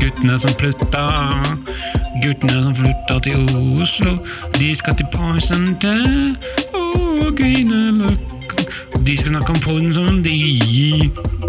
[0.00, 1.02] Guttene som flytta,
[2.22, 3.42] guttene som flytta til
[3.82, 4.14] Oslo,
[4.56, 6.36] de skal til Poison til
[6.72, 8.64] og Grünerløkka.
[9.04, 10.32] De skal snakke om podden som de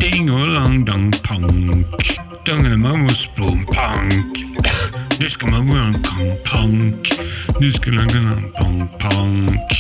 [0.02, 2.04] ding og lang dang pank.
[2.48, 4.44] Dangene mamos blom pank.
[5.20, 7.14] Du skal man wang kang pank.
[7.62, 9.78] Du skal lage en pank pank.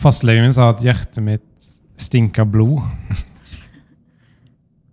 [0.00, 1.69] Fastlegen min sa at hjertet mitt
[2.00, 2.80] stinka blod.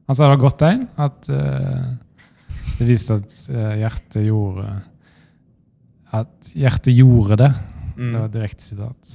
[0.07, 1.87] Han sa det godt tegn at uh,
[2.77, 4.67] det viste at uh, hjertet gjorde
[6.15, 7.49] At hjertet gjorde det.
[7.97, 9.11] Det var et direkte sitat.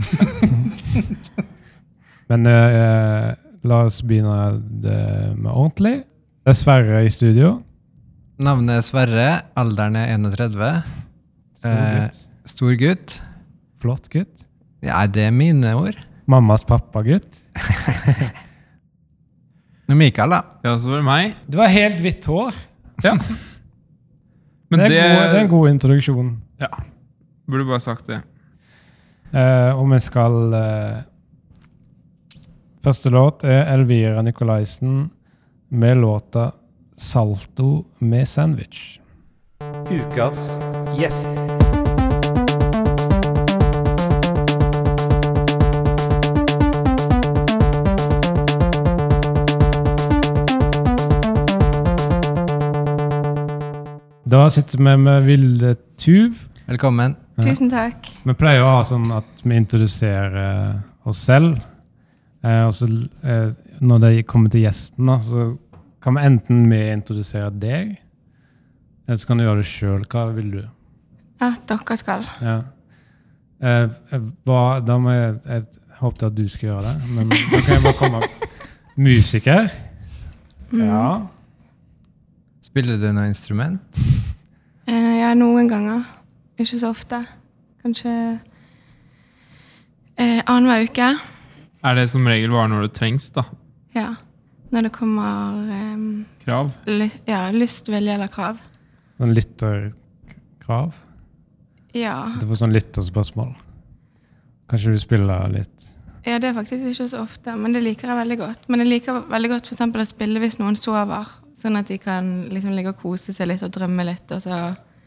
[2.33, 3.33] Men uh,
[3.65, 4.37] la oss begynne
[4.83, 4.99] det
[5.39, 5.95] med ordentlig.
[6.43, 7.55] Det er Sverre i studio.
[8.43, 9.29] Navnet er Sverre,
[9.61, 10.81] alderen er 31.
[11.63, 12.17] Stor Eh, gutt.
[12.51, 13.19] Stor gutt.
[13.83, 14.47] Flott gutt.
[14.83, 15.99] Ja, det er mine ord.
[16.33, 17.43] Mammas pappa-gutt.
[19.89, 20.41] Nå Mikael, da.
[20.65, 21.35] Ja, så var det meg.
[21.51, 22.57] Du har helt hvitt hår.
[23.05, 23.17] Ja.
[24.73, 26.29] Det er, det, god, det er en god introduksjon.
[26.63, 26.71] Ja.
[27.45, 28.23] Burde bare sagt det.
[29.37, 31.03] Eh, og vi skal eh,
[32.81, 35.11] Første låt er Elvira Nicolaisen
[35.69, 36.55] med låta
[36.97, 38.97] 'Salto med sandwich'.
[39.93, 40.57] Ukas
[40.97, 41.52] gjest.
[54.33, 56.39] Da sitter vi med Vilde Tuv.
[56.65, 57.17] Velkommen.
[57.37, 57.43] Ja.
[57.45, 58.07] Tusen takk.
[58.25, 61.59] Vi pleier å ha sånn at vi introduserer oss selv.
[62.41, 62.89] Eh, og så
[63.29, 63.51] eh,
[63.85, 65.51] når det kommer til gjesten, da, så
[66.01, 67.93] kan vi enten vi introdusere deg,
[69.05, 70.09] eller så kan du gjøre det sjøl.
[70.09, 70.65] Hva vil du?
[71.45, 72.25] Ja, dere skal.
[72.41, 72.57] Ja.
[73.61, 73.85] Eh,
[74.17, 77.71] eh, hva, da må jeg, jeg håpet at du skal gjøre det, men da kan
[77.75, 78.49] jeg bare komme opp.
[78.97, 79.69] Musiker.
[80.73, 80.87] Mm.
[80.89, 81.07] Ja.
[82.73, 84.05] Spiller du noe instrument?
[85.23, 86.03] Ja, noen ganger.
[86.59, 87.21] Ikke så ofte.
[87.85, 88.11] Kanskje
[90.19, 91.11] eh, annenhver uke.
[91.87, 93.45] Er det som regel bare når det trengs, da?
[93.95, 94.17] Ja.
[94.75, 96.03] Når det kommer eh,
[96.43, 96.75] Krav?
[96.91, 98.59] ly ja, lyst, vilje eller krav.
[99.21, 100.99] Sånn lytterkrav.
[101.95, 102.17] Ja.
[102.43, 103.55] Du får sånn lytterspørsmål.
[104.73, 105.89] Kanskje du spiller litt
[106.23, 108.69] ja, det er faktisk ikke så ofte, men det liker jeg veldig godt.
[108.71, 111.27] Men jeg liker veldig godt for å spille hvis noen sover,
[111.59, 114.31] sånn at de kan liksom ligge og kose seg litt og drømme litt.
[114.31, 114.61] Og så.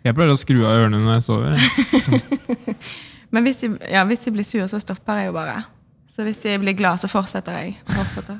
[0.05, 1.55] Jeg pleier å skru av ørene når jeg sover.
[1.57, 2.75] Jeg.
[3.33, 5.63] Men hvis de, ja, hvis de blir sur, så stopper jeg jo bare.
[6.07, 7.73] Så hvis de blir glad, så fortsetter jeg.
[7.89, 8.37] Fortsetter.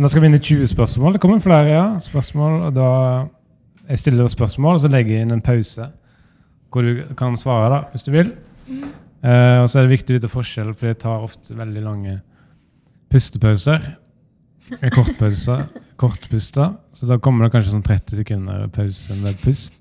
[0.00, 1.14] Nå skal vi inn i 20 spørsmål.
[1.14, 2.54] Det kommer flere ja, spørsmål.
[2.68, 2.88] og da
[3.90, 5.90] Jeg stiller spørsmål, og så legger jeg inn en pause
[6.72, 8.30] hvor du kan svare, da, hvis du vil.
[8.72, 12.14] Eh, og så er det viktig å vite forskjell, for jeg tar ofte veldig lange
[13.12, 13.84] pustepauser.
[14.96, 15.66] Kortpauser.
[16.00, 16.72] Kortpuster.
[16.96, 19.76] Så da kommer det kanskje sånn 30 sekunder pause med pust.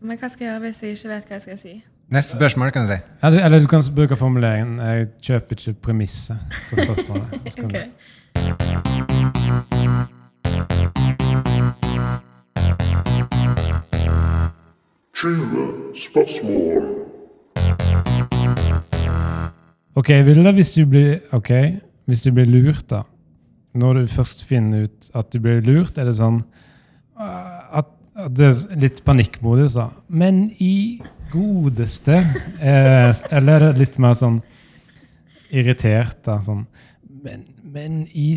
[0.00, 1.74] Men hva skal jeg gjøre hvis jeg ikke vet hva jeg skal si?
[2.12, 2.98] Neste spørsmål, kan du si.
[3.22, 6.36] Ja, du, eller du kan bruke formuleringen 'Jeg kjøper ikke premisset
[6.68, 7.32] for spørsmålet'.
[19.96, 21.50] Ok, Vilde, hvis du blir Ok,
[22.06, 23.02] hvis du blir lurt, da.
[23.74, 26.42] Når du først finner ut at du blir lurt, er det sånn
[27.20, 27.55] uh,
[28.32, 29.90] det er litt panikkmodus, da.
[30.08, 31.00] Men i
[31.32, 34.38] godeste eh, Eller er litt mer sånn
[35.50, 36.38] irritert, da.
[36.44, 36.64] Sånn
[37.24, 38.30] Men, men i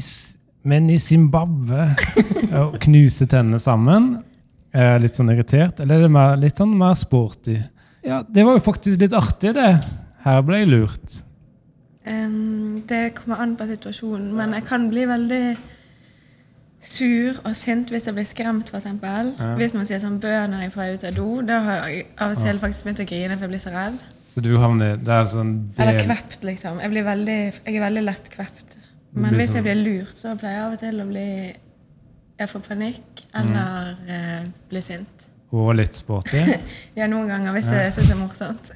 [0.67, 1.85] men i Zimbabwe
[2.59, 4.17] Å knuse tennene sammen.
[4.75, 5.79] Eh, litt sånn irritert.
[5.79, 7.55] Eller er det mer, litt sånn mer sporty?
[8.05, 9.71] Ja, det var jo faktisk litt artig, det.
[10.25, 11.19] Her ble jeg lurt.
[12.09, 15.43] Um, det kommer an på situasjonen, men jeg kan bli veldig
[16.81, 18.85] sur og sint hvis jeg blir skremt, f.eks.
[19.03, 19.47] Ja.
[19.59, 22.31] Hvis noen sier sånn 'bø når jeg får ut av do', da har jeg av
[22.31, 23.97] og til faktisk begynt å grine for jeg blir så redd.
[24.29, 26.79] Så du havner Det er sånn Eller kvept, liksom.
[26.79, 28.77] Jeg, blir veldig, jeg er veldig lett kvept.
[29.13, 31.53] Men hvis sånn- jeg blir lurt, så pleier jeg av og til å bli
[32.39, 35.27] Jeg får panikk eller eh, bli sint.
[35.51, 36.37] Og litt sporty.
[36.95, 38.71] Ja, noen ganger hvis jeg syns det er morsomt.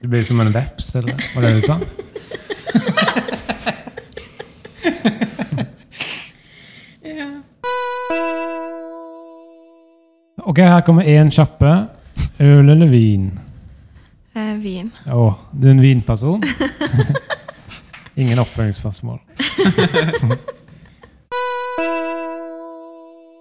[0.00, 1.78] Du blir som en veps, eller hva var det du sa?
[10.48, 11.72] Ok, her kommer én kjappe.
[12.40, 13.26] Øl eller vin?
[14.38, 14.88] eh, vin.
[15.10, 16.42] Å, du er en vinperson?
[18.20, 19.18] Ingen oppfølgingsspørsmål.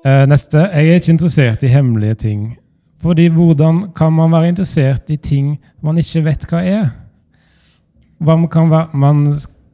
[0.08, 0.62] Eh, Neste.
[0.72, 2.44] Jeg er ikke interessert i hemmelige ting.
[3.02, 6.86] Fordi hvordan kan man være interessert i ting man ikke vet hva er?
[8.24, 9.26] Hva man kan være, man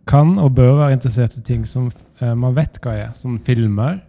[0.10, 1.92] kan og bør være interessert i ting som
[2.22, 4.00] eh, man vet hva er, som filmer.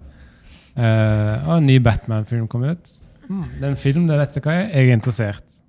[0.78, 2.94] Eh, og en ny Batman-film kom ut.
[3.28, 4.66] Hmm, det er en film, det vet jeg hva er.
[4.68, 5.60] Jeg er interessert.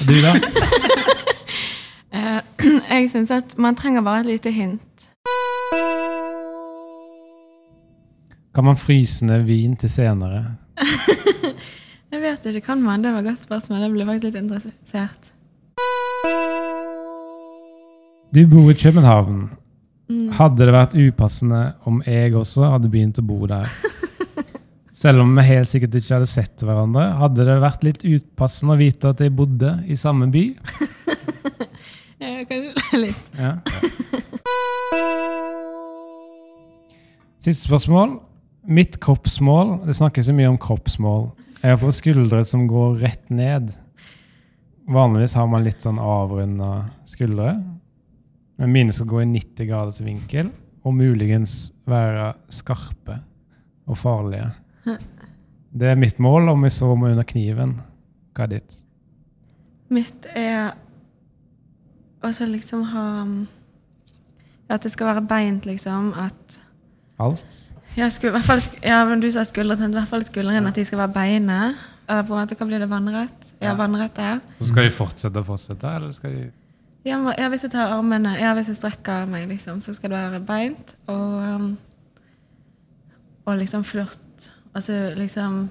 [0.00, 0.34] Og du, da?
[2.10, 2.40] Eh,
[2.90, 5.04] jeg syns at man trenger bare et lite hint.
[8.54, 10.56] Kan man fryse ned vin til senere?
[12.10, 13.04] Jeg vet ikke, kan man?
[13.04, 13.84] Det var et godt spørsmål.
[13.84, 15.30] Jeg ble faktisk litt interessert.
[18.34, 19.50] Du bor i København.
[20.10, 20.32] Mm.
[20.34, 23.70] Hadde det vært upassende om jeg også hadde begynt å bo der?
[24.92, 28.80] Selv om vi helt sikkert ikke hadde sett hverandre, hadde det vært litt utpassende å
[28.80, 30.46] vite at jeg bodde i samme by?
[32.20, 33.20] Ja, kanskje litt.
[33.40, 33.54] Ja.
[37.40, 38.18] Siste spørsmål.
[38.68, 41.30] Mitt kroppsmål Det snakkes så mye om kroppsmål.
[41.62, 43.72] Jeg får skuldre som går rett ned.
[44.84, 47.54] Vanligvis har man litt sånn avrunda skuldre.
[48.60, 50.52] Men mine skal gå i 90 graders vinkel
[50.84, 53.16] og muligens være skarpe
[53.88, 54.50] og farlige.
[54.84, 57.76] Det er mitt mål, om vi så må under kniven.
[58.34, 58.76] Hva er ditt?
[59.90, 60.72] Mitt er
[62.22, 63.48] også liksom ha um,
[64.70, 66.12] At det skal være beint, liksom.
[66.18, 66.60] At
[67.18, 67.72] Alt?
[67.96, 70.84] jeg skulle, hvert fall, ja, men Du sa skuldre, i hvert fall skuldrene at de
[70.84, 71.58] skal være beine.
[72.08, 72.88] Eller på en måte, hva blir det?
[72.90, 73.52] Vannrett?
[73.60, 73.74] Ja, Ja.
[73.78, 74.40] vannrett er.
[74.58, 76.50] Så skal de fortsette og fortsette, eller skal de
[77.04, 80.18] Ja, ja, hvis jeg tar armene Ja, hvis jeg strekker meg, liksom, så skal det
[80.18, 80.96] være beint.
[81.06, 81.78] Og, um,
[83.46, 84.18] og liksom flott.
[84.76, 85.68] Altså liksom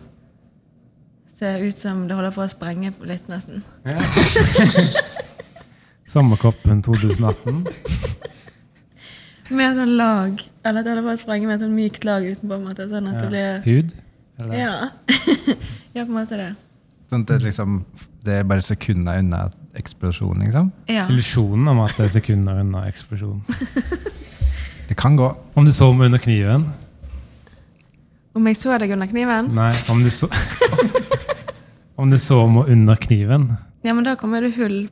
[1.40, 3.62] Se ut som det holder på å sprenge litt, nesten.
[3.88, 3.96] Ja.
[6.14, 7.62] Sommerkoppen 2018.
[9.56, 10.42] Med sånn lag.
[10.66, 12.50] Eller at det holder på å sprenge med et sånn mykt lag utenpå.
[12.50, 13.96] på en måte, Sånn at det blir Hud?
[14.40, 14.60] Eller?
[14.60, 14.76] Ja.
[15.96, 16.50] ja, på en måte det.
[17.08, 17.80] Sånn at det, liksom,
[18.28, 19.46] det er bare sekunder unna
[19.80, 20.74] eksplosjon, liksom.
[20.92, 21.08] Ja.
[21.08, 23.40] Illusjonen om at det er sekunder unna eksplosjon.
[24.90, 25.28] Det kan gå.
[25.54, 26.64] Om du så meg under kniven?
[28.38, 29.48] Om jeg så deg under kniven?
[29.58, 30.28] Nei, om du så
[32.00, 33.50] Om du så meg under kniven?
[33.82, 34.86] Ja, men da kommer det hull.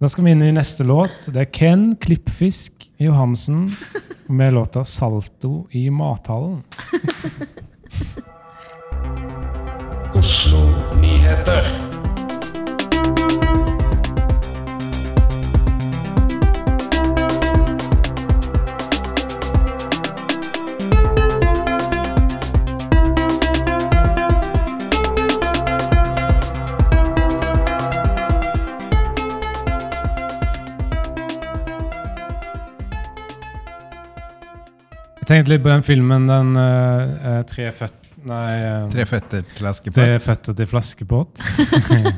[0.00, 1.28] Da skal vi inn i neste låt.
[1.28, 3.68] Det er Ken Klippfisk Johansen
[4.26, 6.62] med låta 'Salto i mathallen'.
[10.22, 10.60] Oslo
[11.00, 11.64] Nyheter.
[35.22, 37.72] Jeg tenkte litt på den filmen, den uh, tre.
[38.28, 39.96] Nei, eh, Tre føtter til Askepott.
[39.98, 41.42] tre føtter til flaskepott.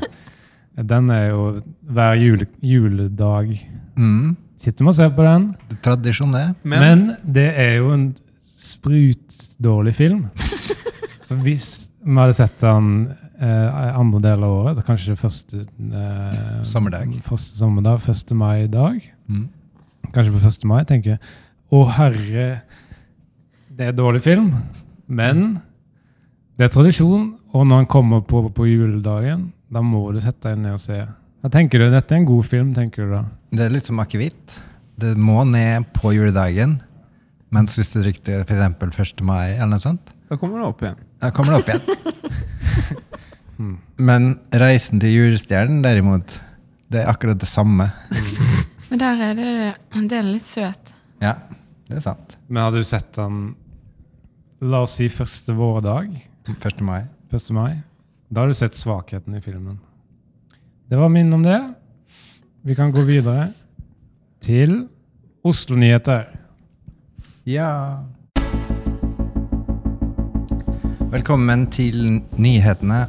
[0.91, 1.45] den er jo
[1.81, 3.55] hver jule, juledag.
[3.97, 4.35] Mm.
[4.59, 5.49] Sitter man og ser på den.
[5.71, 6.45] Det tradisjon, det.
[6.63, 8.07] Men, Men det er jo en
[8.41, 10.25] sprutdårlig film.
[11.25, 11.69] Så hvis
[12.05, 12.89] vi hadde sett den
[13.41, 17.15] eh, andre del av året, kanskje første eh, Sommerdag.
[17.25, 18.35] Første sommerdag, 1.
[18.37, 18.99] mai-dag.
[19.27, 19.47] Mm.
[20.13, 20.67] Kanskje på 1.
[20.69, 21.33] mai, tenker jeg.
[21.73, 22.45] Å herre,
[23.75, 24.51] det er dårlig film,
[25.09, 25.57] men
[26.55, 27.29] det er tradisjon.
[27.55, 31.01] Og når han kommer på, på juledagen, da må du sette deg ned og se.
[31.45, 33.23] Da tenker du, Dette er en god film, tenker du da.
[33.55, 34.59] Det er litt som akevitt.
[34.99, 36.79] Det må ned på juledagen.
[37.53, 38.99] Mens hvis du drikker f.eks.
[38.99, 39.23] 1.
[39.27, 41.01] mai, eller noe sånt, da kommer det opp igjen.
[41.21, 43.03] da kommer det opp igjen.
[44.09, 46.39] Men reisen til julestjernen, derimot,
[46.91, 47.87] det er akkurat det samme.
[48.89, 49.53] Men der er det
[50.09, 50.91] Det er litt søt.
[51.23, 51.35] Ja,
[51.89, 52.35] det er sant.
[52.49, 53.53] Men hadde du sett den
[54.65, 56.13] La oss si første vårdag,
[56.47, 56.81] 1.
[56.81, 57.03] mai.
[57.31, 57.51] 1.
[57.51, 57.81] mai.
[58.29, 59.79] Da har du sett svakheten i filmen.
[60.87, 61.73] Det var min om det.
[62.61, 63.47] Vi kan gå videre
[64.41, 64.87] til
[65.43, 66.27] Oslo-nyheter.
[67.43, 68.03] Ja.
[71.09, 73.07] Velkommen til nyhetene.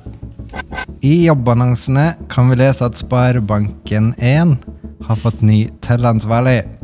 [1.05, 4.57] I jobbannonsene kan vi lese at Sparebanken1
[5.05, 6.76] har fått ny tellansvarlig.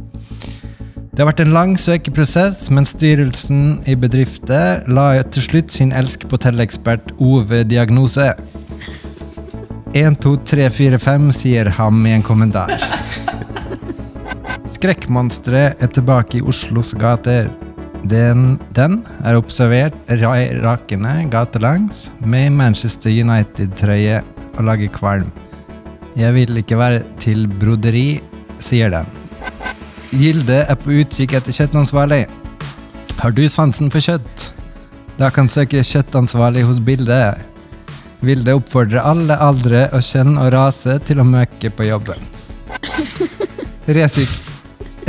[1.13, 6.25] Det har vært en lang søkeprosess, men styrelsen i bedriften la til slutt sin elsk
[6.31, 8.31] på telleekspert Ove diagnose.
[9.93, 12.73] 1, 2, 3, 4, 5, sier ham i en kommentar.
[14.73, 17.53] Skrekkmonsteret er tilbake i Oslos gater.
[18.09, 24.23] Den, den er observert ra rakende gatelangs med Manchester United-trøye
[24.57, 25.29] og lager kvalm.
[26.17, 28.23] Jeg vil ikke være til broderi,
[28.57, 29.22] sier den.
[30.13, 32.27] Gilde er på utkikk etter kjøttansvarlig.
[33.23, 34.51] Har du sansen for kjøtt?
[35.17, 37.21] Da kan søke kjøttansvarlig hos Bilde.
[38.23, 42.29] Vilde oppfordrer alle aldre og kjønn og rase til å møke på jobben.
[43.97, 44.29] Resir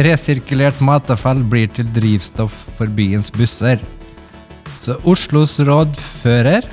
[0.01, 3.81] resirkulert matavfall blir til drivstoff for byens busser.
[4.79, 6.65] Så Oslos rådfører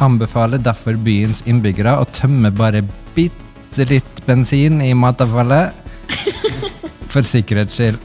[0.00, 2.80] anbefaler derfor byens innbyggere å tømme bare
[3.16, 5.85] bitte litt bensin i matavfallet
[7.16, 8.00] for sikkerhets skyld.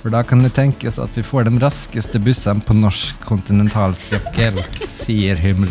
[0.00, 5.36] For da kan det tenkes at vi får den raskeste bussen på norsk kontinentalsokkel, sier
[5.42, 5.66] hun.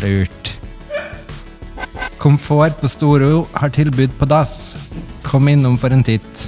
[2.20, 4.76] Komfort på Storo har tilbud på dass.
[5.26, 6.46] Kom innom for en titt.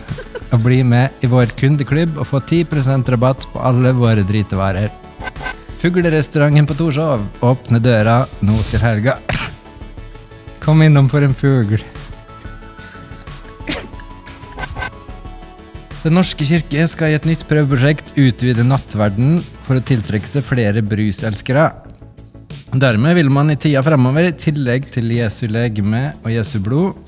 [0.52, 4.92] Og bli med i vår kundeklubb og få 10% rabatt på alle våre dritevarer.
[5.80, 9.16] Fuglerestauranten på Torshov åpner døra nå til helga.
[10.62, 11.80] Kom innom for en fugl.
[16.02, 20.82] Den norske kirke skal i et nytt prøveprosjekt utvide nattverden for å tiltrekke seg flere
[20.82, 21.68] bruselskere.
[22.72, 26.98] Dermed vil man i tida fremover, i tillegg til Jesu legeme og Jesu blod,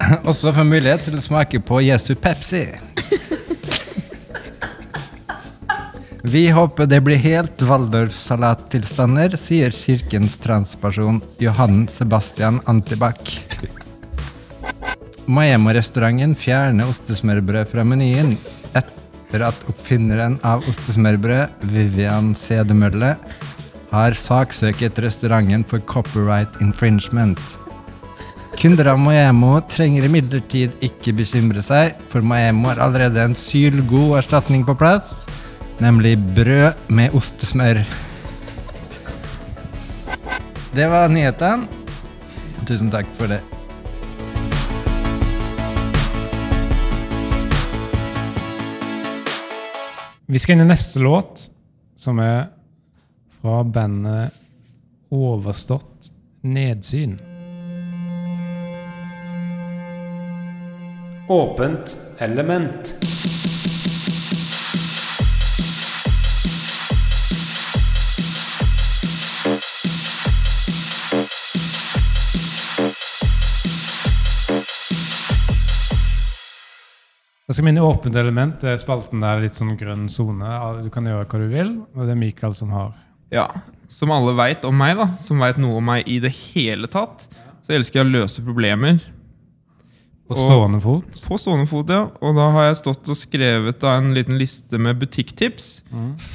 [0.30, 2.64] også få mulighet til å smake på Jesu Pepsi.
[6.22, 12.62] Vi håper det blir helt Waldorf-salattilstander, sier kirkens transperson Johan Sebastian
[15.32, 15.62] Antibak.
[15.62, 18.36] Maemo-restauranten fjerner ostesmørbrød fra menyen
[18.74, 23.16] etter at oppfinneren av ostesmørbrød, Vivian Sedemølle,
[23.92, 27.38] har saksøket restauranten for copyright infringement.
[28.58, 34.64] Kunder av Maemo trenger imidlertid ikke bekymre seg, for Maemo har allerede en sylgod erstatning
[34.64, 35.20] på plass,
[35.80, 37.82] nemlig brød med ostesmør.
[40.72, 41.66] Det var nyhetene.
[42.64, 43.42] Tusen takk for det.
[50.32, 51.50] Vi skal inn i neste låt,
[51.96, 52.46] som er
[53.36, 54.32] fra bandet
[55.12, 56.08] Overstått
[56.40, 57.18] nedsyn.
[61.28, 62.94] Åpent element.
[77.52, 78.54] Da skal minne åpent element.
[78.62, 80.48] Det er spalten der litt sånn grønn sone.
[80.80, 82.94] Du kan gjøre hva du vil, og det er Mikael som har.
[83.28, 83.42] Ja,
[83.92, 87.26] Som alle veit om meg, da, som veit noe om meg i det hele tatt,
[87.60, 89.02] så elsker jeg å løse problemer.
[90.32, 91.18] På stående fot.
[91.28, 92.06] På stående fot, ja.
[92.24, 95.66] Og da har jeg stått og skrevet da en liten liste med butikktips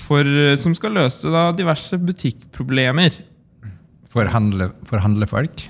[0.03, 3.17] for, eh, som skal løse da diverse butikkproblemer.
[4.05, 5.65] For, handle, for handlefolk.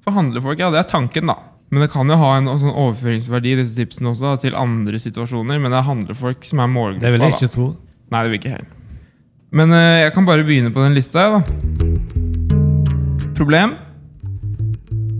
[0.00, 1.36] For handlefolk, ja, det er tanken, da.
[1.72, 5.58] Men det kan jo ha en sånn overføringsverdi disse tipsene også, til andre situasjoner.
[5.58, 7.02] Men det er handlefolk som er målgruppa.
[7.02, 7.40] Det vil jeg da.
[7.40, 7.68] ikke tro.
[8.14, 8.72] Nei, det vil ikke heller.
[9.56, 11.26] Men uh, jeg kan bare begynne på den lista.
[11.34, 11.40] da.
[13.36, 13.74] Problem.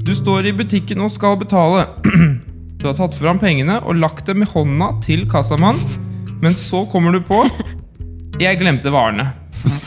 [0.07, 1.87] Du står i butikken og skal betale.
[2.77, 5.79] Du har tatt fram pengene og lagt dem i hånda til kassamann,
[6.45, 7.41] men så kommer du på
[8.45, 9.25] Jeg glemte varene.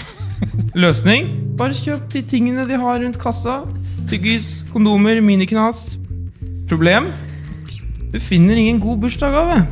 [0.84, 1.30] Løsning?
[1.56, 3.62] Bare kjøp de tingene de har rundt kassa.
[4.10, 5.99] Tyggis, kondomer, miniknas.
[6.70, 7.08] Problem?
[8.14, 9.64] Du finner ingen god bursdagsgave.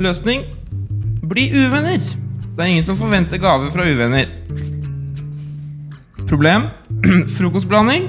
[0.00, 0.46] Løsning?
[1.28, 2.00] Bli uvenner.
[2.56, 4.30] Det er ingen som forventer gave fra uvenner.
[6.28, 6.70] Problem?
[7.36, 8.08] Frokostblanding.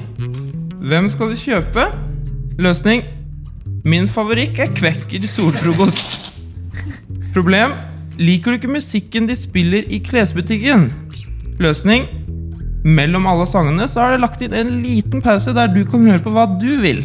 [0.88, 1.90] Hvem skal du kjøpe?
[2.64, 3.04] Løsning?
[3.84, 6.32] Min favoritt er Kvekker solfrokost.
[7.36, 7.76] Problem?
[8.18, 10.88] Liker du ikke musikken de spiller i klesbutikken?
[11.60, 12.08] Løsning?
[12.88, 16.24] Mellom alle sangene så er det lagt inn en liten pause der du kan høre
[16.24, 17.04] på hva du vil.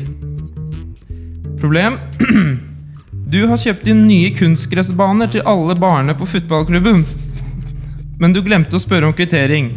[1.63, 1.99] Problem?
[3.33, 6.99] Du har kjøpt inn nye kunstgressbaner til alle barene på fotballklubben.
[8.21, 9.71] Men du glemte å spørre om kvittering.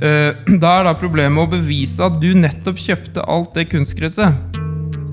[0.00, 4.56] Eh, Da er da problemet å bevise at du nettopp kjøpte alt det kunstgresset.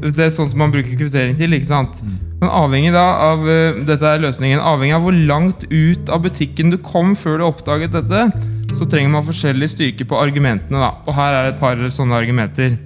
[0.04, 1.54] Det er sånn som man bruker kvittering til.
[1.54, 2.02] ikke sant?
[2.40, 6.74] Men avhengig da av eh, dette er løsningen, avhengig av hvor langt ut av butikken
[6.74, 8.26] du kom før du oppdaget dette,
[8.74, 10.80] så trenger man forskjellig styrke på argumentene.
[10.80, 10.96] da.
[11.06, 12.80] Og her er et par sånne argumenter.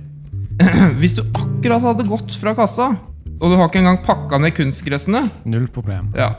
[1.02, 2.92] Hvis du akkurat hadde gått fra kassa,
[3.38, 6.12] og du har ikke engang pakka ned kunstgressene, Null problem.
[6.18, 6.32] ja.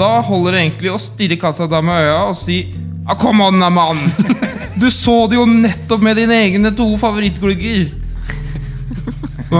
[0.00, 2.54] Da holder det egentlig å stirre kassadama i øya og si
[3.04, 3.98] ah, 'Come on, da, mann!
[4.80, 7.90] Du så det jo nettopp med dine egne to favorittglugger!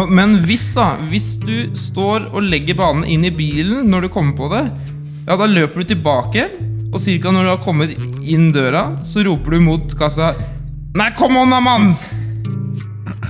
[0.09, 4.37] Men hvis da, hvis du står og legger banen inn i bilen når du kommer
[4.39, 4.63] på det,
[5.27, 6.47] ja, da løper du tilbake,
[6.91, 10.33] og cirka når du har kommet inn døra, så roper du mot kassa
[10.95, 11.93] Nei, kom on da, mann!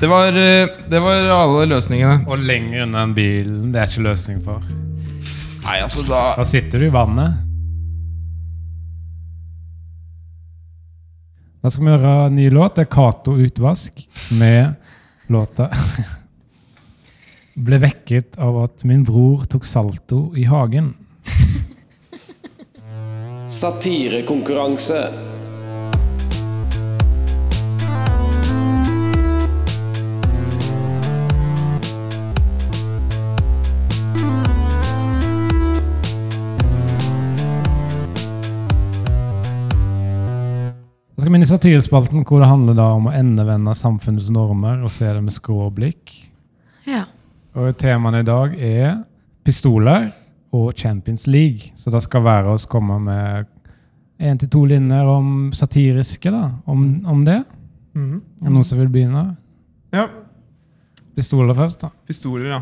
[0.01, 2.23] Det var, eh, det var alle løsningene.
[2.25, 4.65] Og lenger unna enn bilen, det er ikke løsning for.
[5.61, 7.35] Nei, altså da Da sitter du i vannet.
[11.61, 12.79] Da skal vi høre en ny låt.
[12.79, 14.01] Det er Cato Utvask
[14.33, 14.75] med
[15.29, 15.69] låta
[17.61, 20.95] Ble vekket av at min bror tok salto i hagen.
[23.53, 25.30] Satirekonkurranse.
[41.51, 45.69] Satirespalten, hvor det handler da om å endevende samfunnets normer og se det med skrå
[45.75, 46.15] blikk.
[46.89, 47.05] Ja.
[47.59, 49.01] Og temaene i dag er
[49.47, 50.11] pistoler
[50.55, 51.73] og Champions League.
[51.75, 53.51] Så det skal være oss komme med
[54.21, 56.51] én til to linjer om satiriske, da.
[56.67, 57.41] Om, om det.
[57.95, 58.21] Mhm.
[58.41, 59.25] Er det noen som vil begynne?
[59.95, 60.07] Ja.
[61.17, 61.91] Pistoler først, da.
[62.07, 62.61] Pistoler, ja.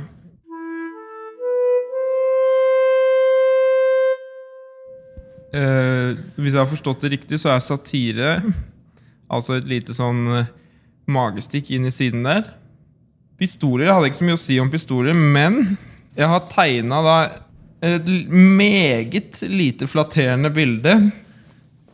[5.49, 8.35] Uh, hvis jeg har forstått det riktig, så er satire
[9.29, 10.51] altså et lite sånn eh,
[11.09, 12.45] magestikk inn i siden der.
[13.39, 15.61] Pistoler jeg hadde ikke så mye å si om pistoler, men
[16.19, 17.19] jeg har tegna da
[17.87, 20.97] et meget lite flatterende bilde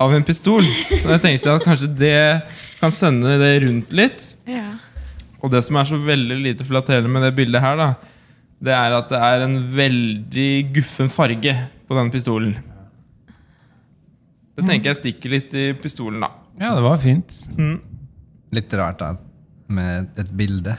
[0.01, 0.65] av en pistol.
[0.89, 2.17] Så jeg tenkte at kanskje det
[2.81, 4.33] kan sende det rundt litt.
[4.49, 4.73] ja.
[5.45, 7.91] Og det som er så veldig lite flatterende med det bildet her, da,
[8.65, 11.53] det er at det er en veldig guffen farge
[11.85, 12.55] på den pistolen.
[14.57, 16.31] Det tenker jeg stikker litt i pistolen, da.
[16.61, 17.35] Ja, det var fint.
[18.55, 19.13] Litt rart da,
[19.75, 20.77] med et bilde.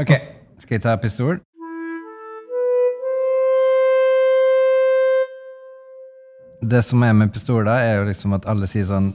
[0.00, 0.12] Ok,
[0.62, 1.40] skal jeg ta pistol?
[6.60, 9.10] Det som er med pistoler, er jo liksom at alle sier sånn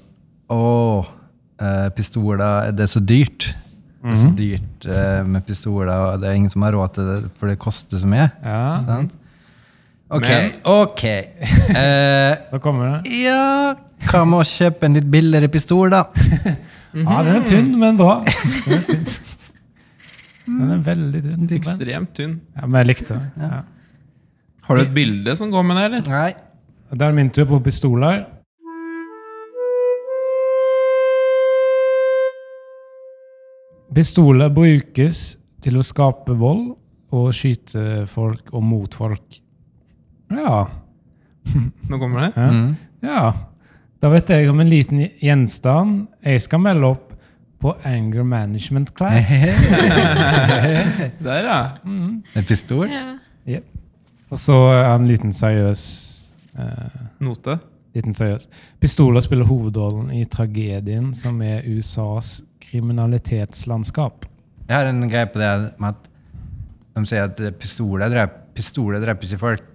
[0.51, 1.05] Å,
[1.61, 3.47] eh, pistoler, det er så dyrt.
[4.05, 7.07] Det er så dyrt eh, med pistoler, og det er ingen som har råd til
[7.09, 8.27] det, for det koster så mye.
[8.43, 9.15] Ja, Sant?
[10.09, 11.03] Ok, Men- ok.
[11.75, 13.11] Eh, da kommer det.
[13.23, 13.73] ja,
[14.11, 16.03] hva med å kjøpe en litt billigere pistol, da?
[16.95, 18.21] Ja, den er tynn, men bra.
[18.23, 19.07] Den er, tynn.
[20.45, 21.39] Den er veldig tynn.
[21.41, 22.37] men- Ekstremt tynn.
[22.55, 23.25] Ja, men jeg likte den.
[23.41, 23.63] Ja.
[24.69, 26.05] Har du et bilde som går med det, eller?
[26.13, 26.29] Nei.
[26.93, 28.21] Da er det min tur på pistoler.
[33.95, 35.19] Pistoler brukes
[35.63, 36.73] til å skape vold
[37.15, 39.37] og skyte folk og mot folk.
[40.33, 40.67] Ja.
[41.89, 42.31] Nå kommer det.
[42.35, 42.47] ja.
[42.51, 42.75] Mm.
[43.05, 43.33] ja.
[44.03, 47.13] Da vet jeg om en liten gjenstand jeg skal melde opp
[47.63, 49.29] på anger management class.
[51.25, 51.59] Der, ja.
[51.85, 52.89] En pistol?
[52.91, 53.15] ja.
[53.47, 53.71] Yep.
[54.33, 55.81] Og så en liten seriøs
[56.57, 57.59] eh, Note.
[57.95, 58.47] Liten seriøs.
[58.81, 64.25] Pistoler spiller hovedrollen i tragedien som er USAs kriminalitetslandskap.
[64.67, 66.09] Jeg har en greie på det med at
[66.95, 69.69] de sier at pistoler dreper, pistoler dreper ikke folk.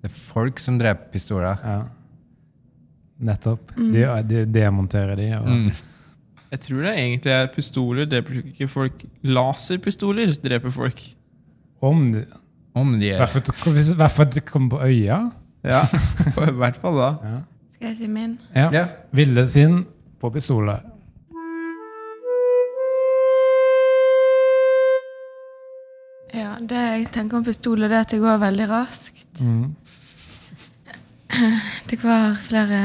[0.00, 1.56] Det er folk som dreper pistoler.
[1.64, 1.78] Ja.
[3.20, 3.74] Nettopp.
[3.76, 5.30] De, de demonterer de.
[5.40, 5.70] Og, Mm.
[6.50, 9.04] Jeg tror det egentlig er pistoler dreper ikke folk.
[9.22, 10.98] Laserpistoler dreper folk.
[11.80, 12.24] Om de,
[12.74, 15.20] Om de er hvert fall- i hvert fall at de kommer på øya.
[15.62, 15.82] Ja,
[16.48, 17.10] I hvert fall da.
[17.30, 17.38] Ja.
[17.74, 18.38] Skal jeg si min?
[18.56, 18.70] Ja.
[18.72, 18.86] Ja.
[19.12, 19.84] Ville sin
[20.20, 20.80] på pistoler.
[26.34, 29.40] Ja, Det jeg tenker om pistoler, det er at det går veldig raskt.
[29.42, 29.72] Mm.
[31.90, 32.78] Det går flere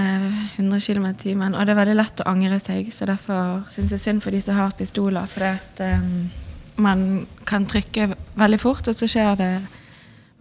[0.55, 2.91] hundre kilometer i timen, og det er veldig lett å angre seg.
[2.93, 6.27] Så derfor syns jeg synd for de som har pistoler, for at um,
[6.81, 9.51] man kan trykke veldig fort, og så skjer det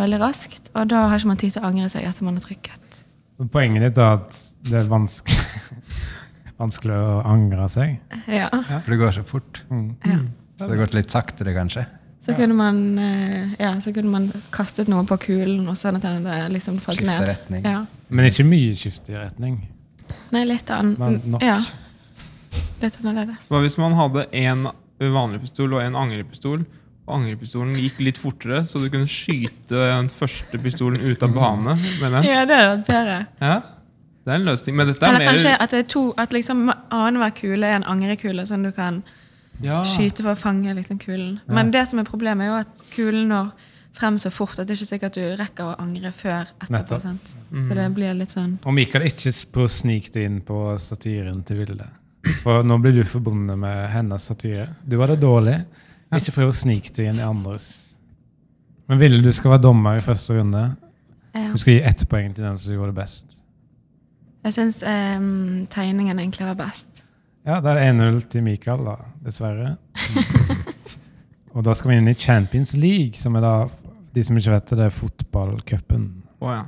[0.00, 0.70] veldig raskt.
[0.74, 3.02] Og da har ikke man tid til å angre seg etter man har trykket.
[3.50, 4.38] Poenget ditt er at
[4.68, 5.42] det er vanskelig,
[6.62, 7.98] vanskelig å angre seg.
[8.30, 8.50] Ja.
[8.52, 9.64] For det går så fort.
[9.70, 9.92] Mm.
[10.06, 10.22] ja.
[10.54, 11.82] Så det har gått litt saktere, kanskje.
[12.24, 16.06] Så kunne man eh, ja, så kunne man kastet noe på kulen, og sånn at
[16.06, 17.26] den liksom falt Skifte ned.
[17.34, 17.66] retning.
[17.68, 17.82] Ja.
[18.08, 19.58] Men ikke mye skifte i retning.
[20.32, 20.94] Nei, litt annen.
[21.00, 21.44] Men nok.
[21.44, 21.58] Ja.
[22.80, 23.44] Litt annerledes.
[23.50, 24.66] Hva hvis man hadde en
[25.00, 26.64] vanlig pistol og en angrepistol,
[27.04, 31.74] og angrepistolen gikk litt fortere, så du kunne skyte den første pistolen ut av bane
[31.76, 32.24] med den?
[32.24, 33.18] Ja, det hadde vært bedre.
[33.44, 33.56] Ja,
[34.24, 34.78] det er en løsning.
[34.80, 37.84] Men dette er Eller kanskje at det er to At liksom annenhver kule er en
[37.92, 39.02] angrekule, sånn du kan
[39.62, 39.82] ja.
[39.86, 41.38] skyte for å fange liksom kulen.
[41.46, 43.52] Men det som er problemet, er jo at kulen når
[43.94, 47.12] frem så fort at det er ikke sikkert at du rekker å angre før etterpå.
[47.54, 47.66] Mm.
[47.66, 51.44] Så det blir litt sånn Og Mikael ikke prøv å snike deg inn på satiren
[51.46, 51.86] til Vilde.
[52.42, 54.66] For nå blir du forbundet med hennes satire.
[54.82, 55.60] Du var det dårlig.
[56.14, 57.68] Ikke prøv å snike deg inn i andres.
[58.90, 60.64] Men Vilde, du skal være dommer i første runde.
[61.34, 61.48] ja.
[61.52, 63.38] Du skal gi ett poeng til den som gjorde det best.
[64.44, 67.03] Jeg syns um, tegningen egentlig var best.
[67.44, 68.94] Ja, da er det 1-0 til Mikael, da.
[69.24, 69.74] Dessverre.
[71.54, 73.54] Og da skal vi inn i Champions League, som er da
[74.14, 76.06] de som ikke vet det, det er fotballcupen.
[76.40, 76.62] Oh, ja.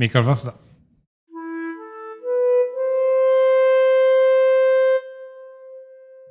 [0.00, 0.56] Mikael først, da.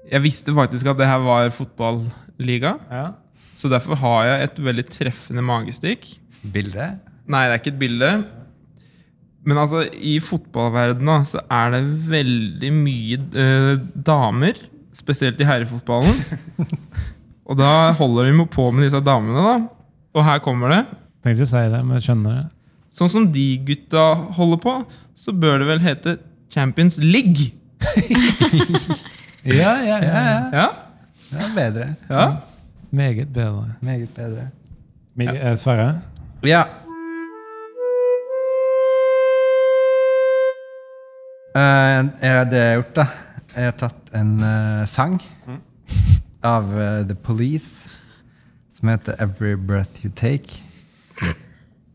[0.08, 3.08] Jeg visste faktisk at det her var fotballiga, Ja.
[3.54, 6.06] så derfor har jeg et veldig treffende magestikk.
[6.54, 7.00] Bilde?
[7.28, 8.12] Nei, det er ikke et bilde.
[9.48, 13.74] Men altså, i fotballverdenen så er det veldig mye eh,
[14.08, 14.60] damer,
[14.96, 16.18] spesielt i herrefotballen.
[17.48, 19.56] Og da holder vi på med disse damene, da.
[20.18, 20.82] Og her kommer det.
[21.24, 22.46] Tenkte ikke si det, men jeg skjønner det.
[22.98, 24.04] Sånn som de gutta
[24.36, 24.74] holder på,
[25.16, 26.18] så bør det vel hete
[26.52, 27.52] Champions League.
[29.48, 30.22] Ja, ja, ja.
[30.52, 30.64] Ja?
[31.32, 31.86] Det er bedre.
[32.10, 32.24] ja.
[32.92, 33.70] Meget bedre.
[33.84, 34.48] Meget bedre.
[35.16, 36.02] Mi- eh, Sverre?
[36.44, 36.64] Ja.
[41.58, 43.06] Det jeg har gjort, da
[43.56, 45.16] Jeg har tatt en eh, sang
[46.46, 47.90] av eh, The Police
[48.70, 50.62] som heter Every Breath You Take.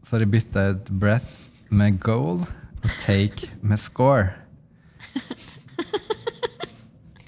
[0.03, 1.29] Så har de bytta ut breath
[1.71, 2.43] med goal
[2.83, 4.33] og take med score.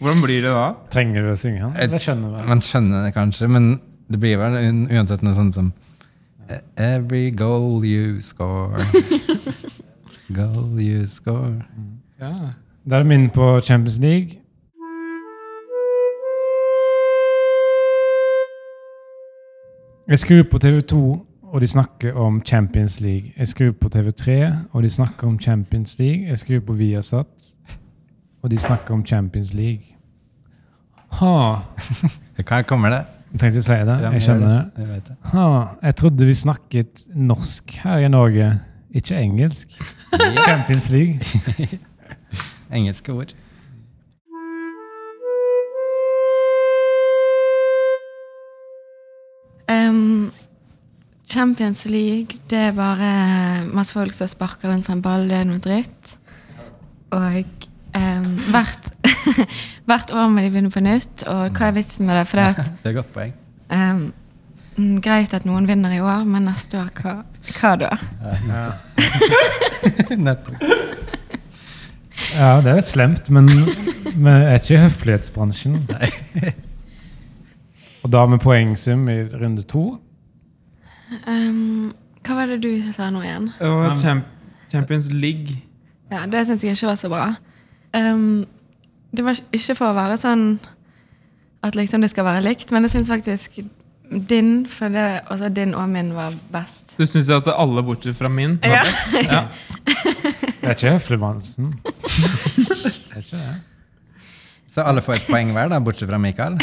[0.00, 0.66] Hvordan blir det da?
[0.90, 1.76] Trenger du å synge den?
[1.86, 2.42] Eller skjønner du?
[2.50, 3.76] Man skjønner det kanskje, men
[4.10, 4.58] det blir vel
[4.90, 5.70] uansett noe sånt som
[6.50, 8.82] eh, Every goal you score.
[10.34, 11.62] Goal you score.
[12.24, 12.32] Ja.
[12.90, 14.28] Da er det min på Champions League.
[20.08, 20.96] Jeg skrur på TV2,
[21.42, 23.32] og de snakker om Champions League.
[23.38, 26.28] Jeg skrur på TV3, og de snakker om Champions League.
[26.28, 27.54] Jeg skrur på Viasat,
[28.42, 29.84] og de snakker om Champions League.
[31.10, 31.56] Ha!
[32.50, 33.04] Her kommer det.
[33.32, 34.12] Jeg trengte ikke si det.
[34.12, 34.88] Jeg skjønner det.
[34.88, 35.16] Jeg det.
[35.22, 38.60] Ha, jeg trodde vi snakket norsk her i Norge,
[38.90, 39.68] ikke engelsk.
[40.48, 41.20] Champions League.
[42.74, 43.34] Engelske ord.
[49.70, 50.32] Um,
[51.30, 55.28] Champions League, det er bare masse folk som sparker rundt på en ball.
[55.30, 56.16] Det er noe dritt.
[57.14, 57.38] Og
[57.96, 58.90] um, hvert,
[59.88, 61.24] hvert år må de begynne på nytt.
[61.30, 62.26] Og hva er vitsen med det?
[62.30, 63.34] For det at, Det er et godt poeng.
[63.72, 64.02] em,
[64.76, 67.16] mm, greit at noen vinner i år, men neste år, hva,
[67.54, 67.94] hva da?
[70.18, 70.60] Nettopp.
[72.34, 75.76] Ja, det er slemt, men vi er ikke i høflighetsbransjen.
[78.04, 79.84] Og da med poengsum i runde to.
[81.28, 81.92] Um,
[82.26, 83.50] hva var det du sa nå igjen?
[84.00, 84.24] Champ
[84.72, 85.54] Champions League.
[86.10, 87.24] Ja, Det syntes jeg ikke var så bra.
[87.94, 88.44] Um,
[89.14, 90.46] det var ikke for å være sånn
[91.64, 93.60] at liksom det skal være likt, men jeg syns faktisk
[94.28, 96.96] din for det, også din og min var best.
[96.98, 98.82] Du syns at alle bortsett fra min var Ja.
[98.82, 99.14] best?
[99.30, 99.44] Ja.
[100.64, 101.70] Det er ikke høflighetsbransjen.
[102.14, 103.54] Det tror det.
[104.74, 106.56] Så alle får et poeng hver, da, bortsett fra Mikael?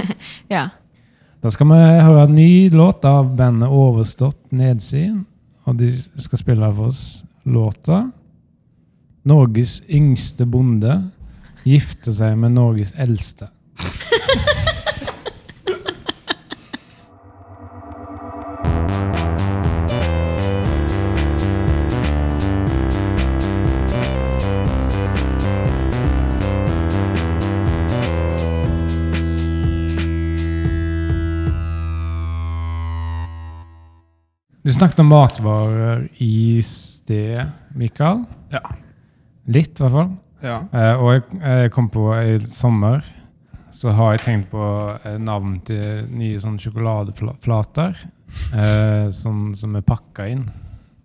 [0.54, 0.66] ja.
[1.44, 5.22] Da skal vi høre en ny låt av bandet Overstått Nedsiden.
[5.64, 5.88] Og de
[6.20, 8.10] skal spille for oss låta
[9.24, 10.98] 'Norges yngste bonde
[11.64, 13.48] gifter seg med Norges eldste'.
[34.84, 37.40] Snakket om matvarer i sted,
[37.72, 38.18] Mikael.
[38.52, 38.60] Ja.
[39.48, 40.10] Litt, i hvert fall.
[40.44, 40.58] ja.
[40.76, 43.00] Eh, og jeg, jeg kom på i sommer
[43.72, 44.66] så har jeg tenkt på
[45.00, 50.44] eh, navn til nye sånn sjokoladeflater eh, som, som er pakka inn.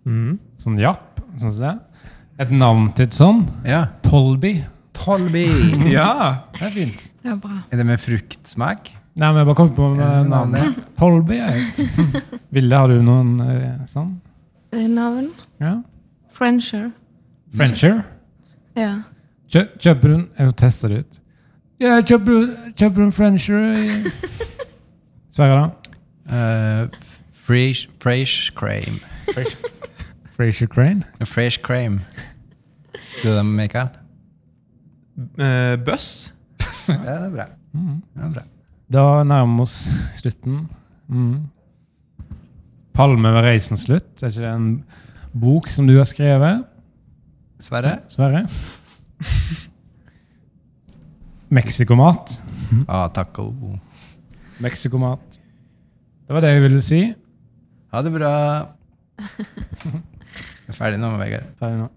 [0.04, 0.36] Mm.
[0.60, 1.24] Sånn japp.
[1.40, 1.74] Sånn som det.
[2.44, 3.46] Et navn til et sånn.
[3.64, 3.86] Ja.
[4.04, 4.58] Tolby.
[5.00, 5.46] Tolby!
[5.96, 6.44] ja.
[6.58, 7.08] Det er fint.
[7.24, 7.62] Det er, bra.
[7.72, 8.92] Er det med fruktsmak?
[9.20, 10.30] Nei, men jeg bare kom på med navnet.
[10.30, 10.84] navnet.
[10.96, 11.36] Tolby.
[11.36, 12.22] jeg.
[12.56, 14.14] Vilde, har du noen eh, sånn?
[14.72, 15.26] Eh, Navn?
[15.60, 15.74] Ja.
[16.32, 16.86] Frencher.
[17.52, 17.98] Frencher?
[18.78, 19.02] Ja.
[19.50, 21.18] Kjø, kjøper hun Jeg tester teste det ut.
[21.80, 24.12] Ja, kjøper kjøper hun Frencher i
[25.34, 25.98] Sverre, da?
[26.30, 26.88] Uh,
[27.32, 29.00] fresh, fresh cream.
[30.36, 31.04] Frazier Crane?
[31.24, 32.00] Fresh cream.
[33.22, 33.88] Du med Mikael?
[35.38, 36.34] Uh, Buss.
[36.88, 37.44] Ja, det er bra.
[37.72, 38.46] Det er bra.
[38.90, 39.76] Da nærmer vi oss
[40.18, 40.64] slutten.
[41.08, 41.46] Mm.
[42.94, 44.22] 'Palme ved reisens slutt'.
[44.22, 44.84] Er ikke det en
[45.40, 46.64] bok som du har skrevet?
[47.60, 48.00] Sverre?
[48.08, 48.46] Sverre?
[51.50, 52.40] Mexicomat.
[52.88, 53.52] Ah, taco.
[54.60, 55.40] Mexicomat.
[56.26, 57.00] Det var det jeg ville si.
[57.92, 58.34] Ha det bra.
[60.70, 61.48] Jeg er ferdig nå, Vegard.
[61.58, 61.88] Ferdig nå.